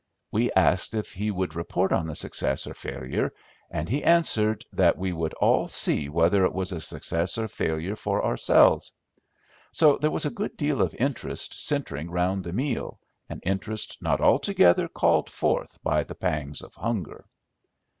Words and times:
We 0.31 0.51
asked 0.53 0.95
if 0.95 1.13
he 1.13 1.29
would 1.29 1.53
report 1.53 1.91
on 1.91 2.07
the 2.07 2.15
success 2.15 2.65
or 2.65 2.73
failure, 2.73 3.33
and 3.69 3.87
he 3.87 4.03
answered 4.03 4.65
that 4.73 4.97
we 4.97 5.13
would 5.13 5.35
all 5.35 5.67
see 5.67 6.09
whether 6.09 6.43
it 6.43 6.53
was 6.55 6.71
a 6.71 6.81
success 6.81 7.37
or 7.37 7.47
failure 7.47 7.95
for 7.95 8.25
ourselves. 8.25 8.93
So 9.71 9.97
there 9.97 10.09
was 10.09 10.25
a 10.25 10.31
good 10.31 10.57
deal 10.57 10.81
of 10.81 10.95
interest 10.95 11.63
centring 11.63 12.09
around 12.09 12.43
the 12.43 12.51
meal, 12.51 12.97
an 13.29 13.41
interest 13.43 13.99
not 14.01 14.21
altogether 14.21 14.87
called 14.87 15.29
forth 15.29 15.77
by 15.83 16.03
the 16.03 16.15
pangs 16.15 16.63
of 16.63 16.73
hunger. 16.73 17.27